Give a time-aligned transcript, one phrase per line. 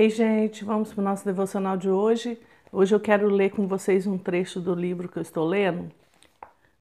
[0.00, 2.38] Ei, gente, vamos para o nosso devocional de hoje.
[2.70, 5.90] Hoje eu quero ler com vocês um trecho do livro que eu estou lendo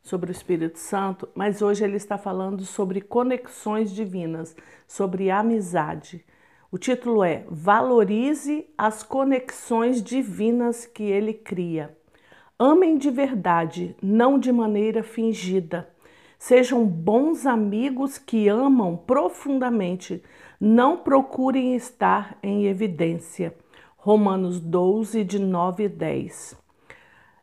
[0.04, 4.56] sobre o Espírito Santo, mas hoje ele está falando sobre conexões divinas,
[4.88, 6.24] sobre amizade.
[6.72, 11.98] O título é Valorize as conexões divinas que ele cria.
[12.60, 15.90] Amem de verdade, não de maneira fingida.
[16.38, 20.24] Sejam bons amigos que amam profundamente.
[20.60, 23.56] Não procurem estar em evidência.
[23.98, 26.58] Romanos 12, de 9 e 10.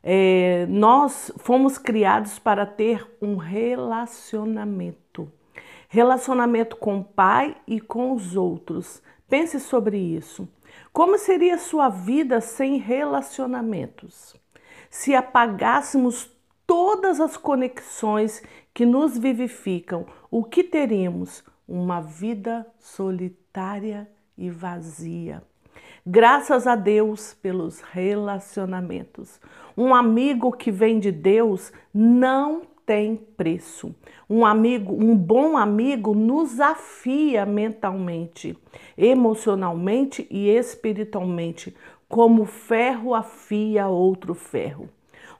[0.03, 5.33] É, nós fomos criados para ter um relacionamento.
[5.89, 9.03] Relacionamento com o Pai e com os outros.
[9.29, 10.49] Pense sobre isso.
[10.93, 14.37] Como seria sua vida sem relacionamentos?
[14.91, 16.34] Se apagássemos
[16.67, 21.45] todas as conexões que nos vivificam, o que teríamos?
[21.67, 25.43] Uma vida solitária e vazia.
[26.07, 29.41] Graças a Deus pelos relacionamentos.
[29.77, 33.95] Um amigo que vem de Deus não tem preço.
[34.29, 38.59] Um amigo, um bom amigo nos afia mentalmente,
[38.99, 41.75] emocionalmente e espiritualmente,
[42.09, 44.89] como ferro afia outro ferro.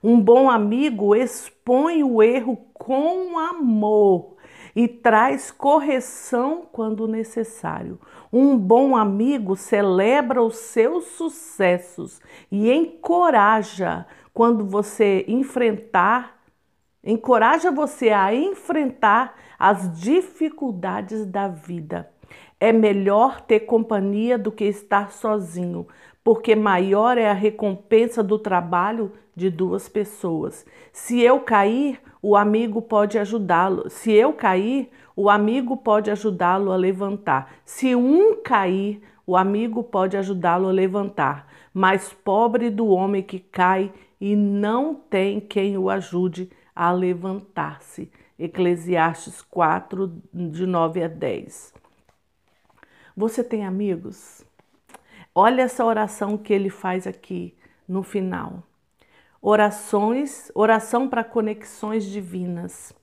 [0.07, 4.35] Um bom amigo expõe o erro com amor
[4.75, 7.99] e traz correção quando necessário.
[8.31, 16.35] Um bom amigo celebra os seus sucessos e encoraja quando você enfrentar
[17.03, 22.11] encoraja você a enfrentar as dificuldades da vida.
[22.59, 25.87] É melhor ter companhia do que estar sozinho,
[26.25, 30.65] porque maior é a recompensa do trabalho de duas pessoas.
[30.91, 33.87] Se eu cair, o amigo pode ajudá-lo.
[33.91, 37.57] Se eu cair, o amigo pode ajudá-lo a levantar.
[37.63, 41.47] Se um cair, o amigo pode ajudá-lo a levantar.
[41.71, 48.11] Mas pobre do homem que cai e não tem quem o ajude a levantar-se.
[48.39, 51.71] Eclesiastes 4, de 9 a 10.
[53.15, 54.43] Você tem amigos?
[55.37, 57.53] Olha essa oração que ele faz aqui
[57.85, 58.63] no final.
[59.41, 62.93] Orações, oração para conexões divinas.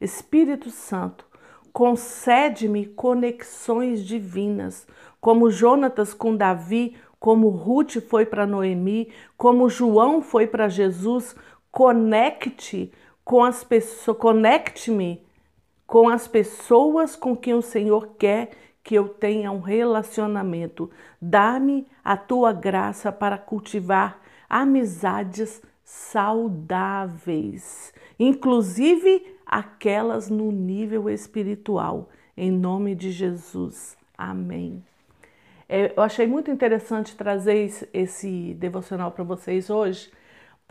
[0.00, 1.26] Espírito Santo,
[1.70, 4.86] concede-me conexões divinas,
[5.20, 11.36] como Jonatas com Davi, como Ruth foi para Noemi, como João foi para Jesus,
[11.70, 12.90] conecte
[13.22, 15.22] com as pessoas, conecte-me
[15.86, 18.50] com as pessoas com quem o Senhor quer
[18.82, 20.90] que eu tenha um relacionamento.
[21.20, 32.08] Dá-me a tua graça para cultivar amizades saudáveis, inclusive aquelas no nível espiritual.
[32.36, 33.96] Em nome de Jesus.
[34.16, 34.82] Amém.
[35.68, 40.10] É, eu achei muito interessante trazer esse devocional para vocês hoje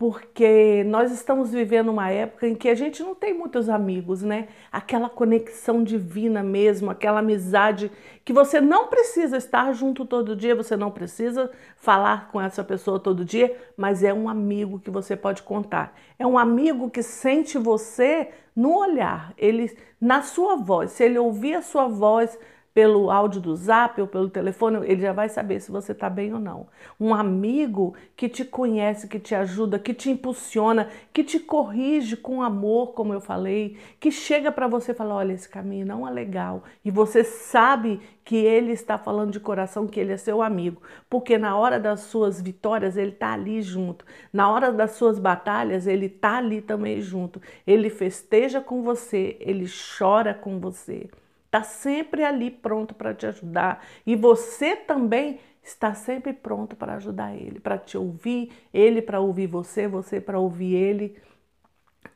[0.02, 4.48] porque nós estamos vivendo uma época em que a gente não tem muitos amigos, né?
[4.72, 7.88] Aquela conexão divina mesmo, aquela amizade
[8.24, 12.98] que você não precisa estar junto todo dia, você não precisa falar com essa pessoa
[12.98, 15.96] todo dia, mas é um amigo que você pode contar.
[16.18, 20.90] É um amigo que sente você no olhar, ele na sua voz.
[20.90, 22.36] Se ele ouvir a sua voz,
[22.74, 26.32] pelo áudio do zap ou pelo telefone, ele já vai saber se você está bem
[26.32, 26.66] ou não.
[26.98, 32.42] Um amigo que te conhece, que te ajuda, que te impulsiona, que te corrige com
[32.42, 36.10] amor, como eu falei, que chega para você e fala: olha, esse caminho não é
[36.10, 36.62] legal.
[36.84, 41.36] E você sabe que ele está falando de coração, que ele é seu amigo, porque
[41.36, 46.06] na hora das suas vitórias ele está ali junto, na hora das suas batalhas ele
[46.06, 47.42] está ali também junto.
[47.66, 49.66] Ele festeja com você, ele
[49.98, 51.10] chora com você
[51.52, 57.36] está sempre ali pronto para te ajudar e você também está sempre pronto para ajudar
[57.36, 61.20] ele, para te ouvir, ele para ouvir você, você para ouvir ele.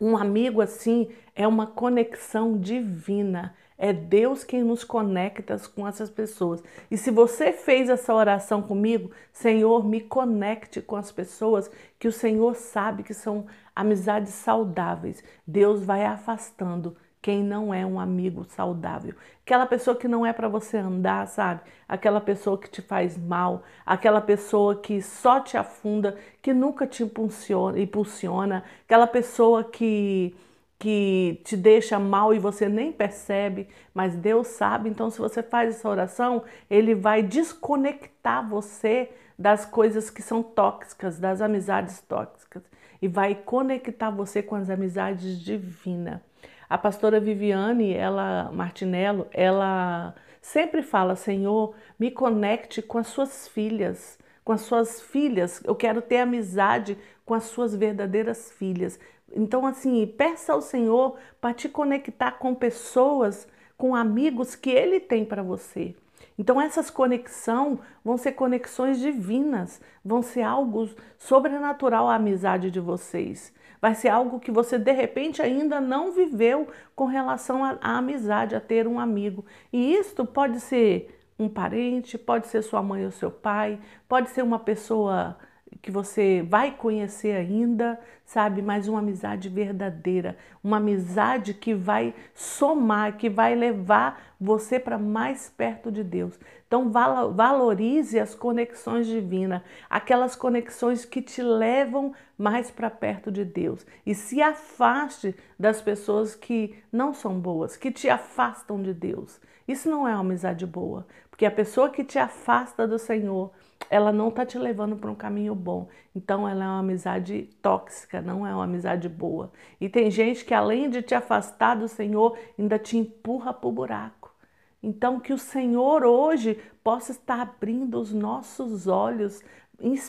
[0.01, 3.55] Um amigo assim é uma conexão divina.
[3.79, 6.65] É Deus quem nos conecta com essas pessoas.
[6.91, 12.13] E se você fez essa oração comigo, Senhor, me conecte com as pessoas que o
[12.13, 15.23] Senhor sabe que são amizades saudáveis.
[15.47, 19.13] Deus vai afastando quem não é um amigo saudável.
[19.45, 21.61] Aquela pessoa que não é para você andar, sabe?
[21.89, 27.03] Aquela pessoa que te faz mal, aquela pessoa que só te afunda, que nunca te
[27.03, 30.37] impulsiona, impulsiona aquela pessoa que
[30.79, 34.89] que te deixa mal e você nem percebe, mas Deus sabe.
[34.89, 41.19] Então, se você faz essa oração, Ele vai desconectar você das coisas que são tóxicas,
[41.19, 42.63] das amizades tóxicas,
[43.03, 46.26] e vai conectar você com as amizades divinas.
[46.69, 50.15] A pastora Viviane, ela Martinello, ela
[50.47, 55.61] Sempre fala, Senhor, me conecte com as suas filhas, com as suas filhas.
[55.65, 58.97] Eu quero ter amizade com as suas verdadeiras filhas.
[59.35, 65.25] Então, assim, peça ao Senhor para te conectar com pessoas, com amigos que Ele tem
[65.25, 65.97] para você.
[66.39, 70.89] Então, essas conexões vão ser conexões divinas, vão ser algo
[71.19, 73.53] sobrenatural a amizade de vocês.
[73.81, 78.61] Vai ser algo que você de repente ainda não viveu com relação à amizade, a
[78.61, 79.45] ter um amigo.
[79.73, 83.79] E isto pode ser um parente, pode ser sua mãe ou seu pai,
[84.09, 85.37] pode ser uma pessoa
[85.83, 88.63] que você vai conhecer ainda, sabe?
[88.63, 95.49] Mas uma amizade verdadeira, uma amizade que vai somar, que vai levar você para mais
[95.49, 96.39] perto de Deus.
[96.67, 103.87] Então valorize as conexões divinas, aquelas conexões que te levam mais para perto de Deus
[104.05, 109.41] e se afaste das pessoas que não são boas, que te afastam de Deus.
[109.67, 113.53] Isso não é uma amizade boa, porque a pessoa que te afasta do Senhor,
[113.89, 115.89] ela não está te levando para um caminho bom.
[116.15, 119.53] Então ela é uma amizade tóxica, não é uma amizade boa.
[119.81, 123.73] E tem gente que além de te afastar do Senhor, ainda te empurra para o
[123.73, 124.35] buraco.
[124.83, 129.43] Então que o Senhor hoje possa estar abrindo os nossos olhos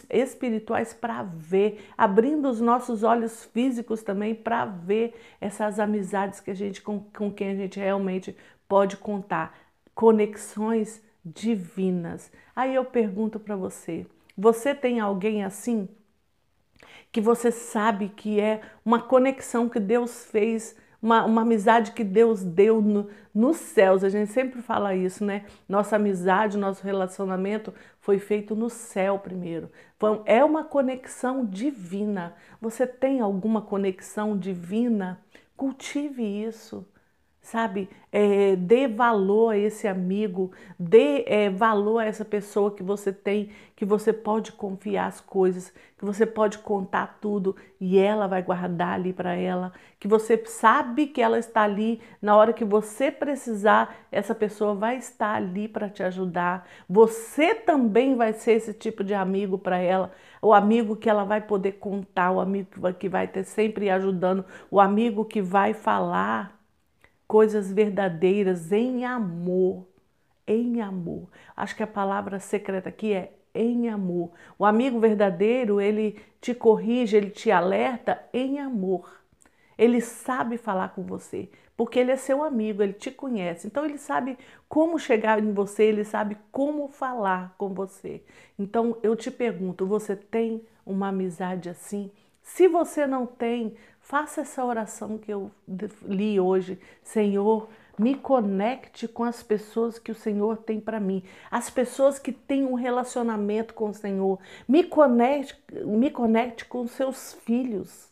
[0.09, 6.55] espirituais para ver, abrindo os nossos olhos físicos também para ver essas amizades que a
[6.55, 8.35] gente com, com quem a gente realmente
[8.67, 9.57] pode contar,
[9.93, 11.01] conexões
[11.33, 12.31] divinas.
[12.55, 15.87] Aí eu pergunto para você: você tem alguém assim?
[17.11, 22.43] Que você sabe que é uma conexão que Deus fez, uma, uma amizade que Deus
[22.43, 24.03] deu no, nos céus.
[24.03, 25.45] A gente sempre fala isso, né?
[25.67, 29.71] Nossa amizade, nosso relacionamento foi feito no céu primeiro.
[30.25, 32.35] É uma conexão divina.
[32.61, 35.19] Você tem alguma conexão divina?
[35.55, 36.85] Cultive isso
[37.47, 37.89] sabe?
[38.11, 43.51] É, dê valor a esse amigo, dê é, valor a essa pessoa que você tem,
[43.73, 48.95] que você pode confiar as coisas, que você pode contar tudo e ela vai guardar
[48.95, 53.95] ali para ela, que você sabe que ela está ali na hora que você precisar,
[54.11, 56.67] essa pessoa vai estar ali para te ajudar.
[56.89, 60.11] Você também vai ser esse tipo de amigo para ela,
[60.41, 63.89] o amigo que ela vai poder contar, o amigo que vai, que vai ter sempre
[63.89, 66.56] ajudando, o amigo que vai falar
[67.27, 69.87] coisas verdadeiras em amor.
[70.47, 71.27] Em amor.
[71.55, 74.31] Acho que a palavra secreta aqui é em amor.
[74.57, 79.17] O amigo verdadeiro, ele te corrige, ele te alerta em amor.
[79.77, 83.67] Ele sabe falar com você, porque ele é seu amigo, ele te conhece.
[83.67, 84.37] Então ele sabe
[84.69, 88.23] como chegar em você, ele sabe como falar com você.
[88.57, 92.11] Então eu te pergunto, você tem uma amizade assim?
[92.41, 93.75] Se você não tem,
[94.07, 95.51] Faça essa oração que eu
[96.05, 96.79] li hoje.
[97.03, 97.67] Senhor,
[97.99, 102.63] me conecte com as pessoas que o Senhor tem para mim, as pessoas que têm
[102.65, 104.39] um relacionamento com o Senhor.
[104.65, 108.07] Me conecte, me conecte com seus filhos,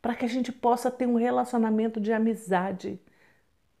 [0.00, 3.00] para que a gente possa ter um relacionamento de amizade,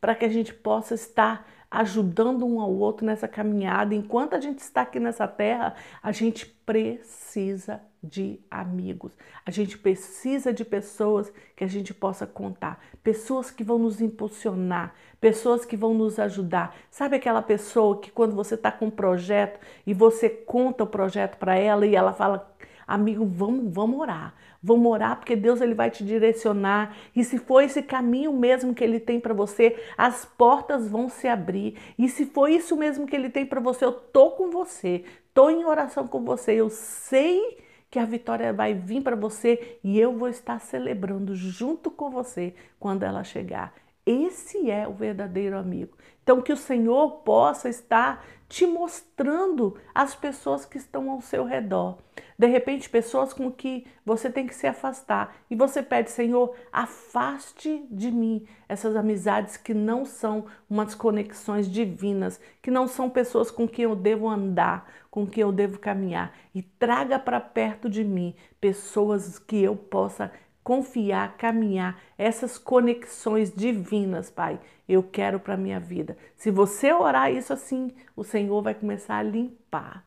[0.00, 3.94] para que a gente possa estar ajudando um ao outro nessa caminhada.
[3.94, 9.12] Enquanto a gente está aqui nessa terra, a gente precisa de amigos.
[9.44, 14.94] A gente precisa de pessoas que a gente possa contar, pessoas que vão nos impulsionar,
[15.20, 16.76] pessoas que vão nos ajudar.
[16.90, 21.36] Sabe aquela pessoa que quando você está com um projeto e você conta o projeto
[21.38, 22.54] para ela e ela fala
[22.86, 24.34] Amigo, vamos, vamos orar.
[24.62, 26.96] Vamos orar porque Deus ele vai te direcionar.
[27.14, 31.26] E se for esse caminho mesmo que ele tem para você, as portas vão se
[31.26, 31.78] abrir.
[31.98, 35.04] E se for isso mesmo que ele tem para você, eu tô com você.
[35.32, 36.52] Tô em oração com você.
[36.52, 37.58] Eu sei
[37.94, 42.52] que a vitória vai vir para você e eu vou estar celebrando junto com você
[42.80, 43.72] quando ela chegar.
[44.06, 45.96] Esse é o verdadeiro amigo.
[46.22, 51.98] Então, que o Senhor possa estar te mostrando as pessoas que estão ao seu redor.
[52.38, 55.36] De repente, pessoas com que você tem que se afastar.
[55.50, 62.40] E você pede, Senhor, afaste de mim essas amizades que não são umas conexões divinas,
[62.60, 66.32] que não são pessoas com quem eu devo andar, com quem eu devo caminhar.
[66.54, 70.30] E traga para perto de mim pessoas que eu possa
[70.64, 76.16] confiar, caminhar, essas conexões divinas, Pai, eu quero para minha vida.
[76.34, 80.04] Se você orar isso assim, o Senhor vai começar a limpar.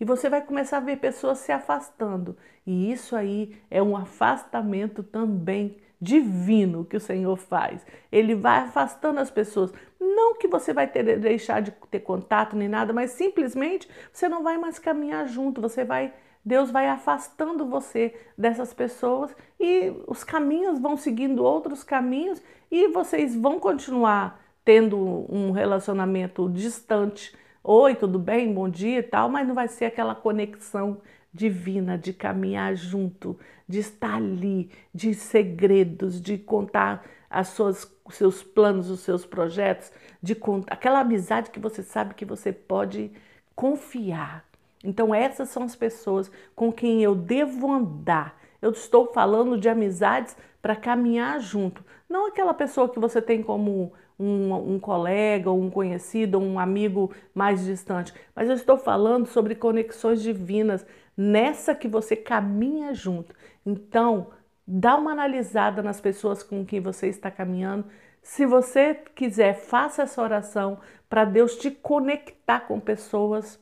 [0.00, 2.36] E você vai começar a ver pessoas se afastando.
[2.66, 7.86] E isso aí é um afastamento também divino que o Senhor faz.
[8.10, 9.72] Ele vai afastando as pessoas.
[9.98, 14.42] Não que você vai ter, deixar de ter contato nem nada, mas simplesmente você não
[14.42, 16.12] vai mais caminhar junto, você vai
[16.44, 23.34] Deus vai afastando você dessas pessoas e os caminhos vão seguindo outros caminhos e vocês
[23.34, 27.34] vão continuar tendo um relacionamento distante.
[27.62, 28.52] Oi, tudo bem?
[28.52, 31.00] Bom dia e tal, mas não vai ser aquela conexão
[31.32, 38.42] divina de caminhar junto, de estar ali, de segredos, de contar as suas, os seus
[38.42, 39.90] planos, os seus projetos,
[40.22, 43.10] de contar aquela amizade que você sabe que você pode
[43.56, 44.44] confiar.
[44.84, 48.38] Então essas são as pessoas com quem eu devo andar.
[48.60, 53.92] Eu estou falando de amizades para caminhar junto, não aquela pessoa que você tem como
[54.18, 60.22] um, um colega, um conhecido, um amigo mais distante, mas eu estou falando sobre conexões
[60.22, 60.86] divinas,
[61.16, 63.34] nessa que você caminha junto.
[63.64, 64.28] Então,
[64.66, 67.86] dá uma analisada nas pessoas com quem você está caminhando.
[68.22, 73.60] Se você quiser, faça essa oração para Deus te conectar com pessoas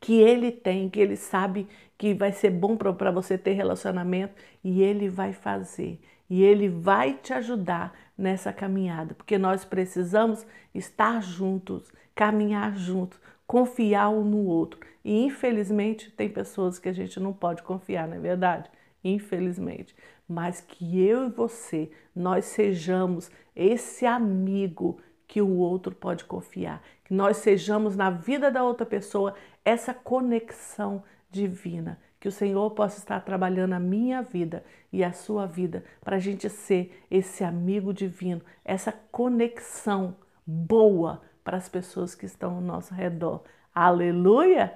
[0.00, 4.82] que Ele tem, que Ele sabe que vai ser bom para você ter relacionamento e
[4.82, 6.00] Ele vai fazer.
[6.30, 14.10] E Ele vai te ajudar nessa caminhada, porque nós precisamos estar juntos, caminhar juntos, confiar
[14.10, 14.80] um no outro.
[15.04, 18.70] E infelizmente tem pessoas que a gente não pode confiar, não é verdade?
[19.02, 19.96] Infelizmente.
[20.28, 27.14] Mas que eu e você, nós sejamos esse amigo que o outro pode confiar, que
[27.14, 29.34] nós sejamos na vida da outra pessoa
[29.68, 35.46] essa conexão divina, que o Senhor possa estar trabalhando a minha vida e a sua
[35.46, 42.24] vida para a gente ser esse amigo divino, essa conexão boa para as pessoas que
[42.24, 43.44] estão ao nosso redor.
[43.74, 44.72] Aleluia!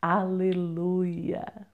[0.00, 1.73] Aleluia!